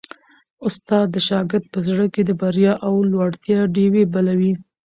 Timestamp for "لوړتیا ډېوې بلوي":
3.11-4.53